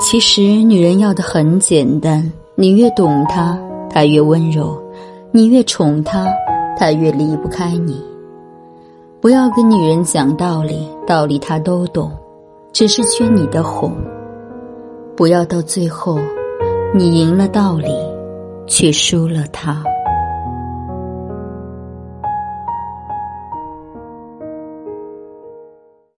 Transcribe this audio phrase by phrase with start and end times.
[0.00, 3.58] 其实女人要的很简单你越懂她
[3.90, 4.80] 她越温柔
[5.32, 6.26] 你越宠她
[6.78, 8.00] 她越离不开你。
[9.20, 12.12] 不要跟女人讲道理道理她都懂
[12.72, 13.92] 只是缺你的哄。
[15.16, 16.20] 不要到最后
[16.94, 17.92] 你赢了道理
[18.68, 19.82] 却输了她。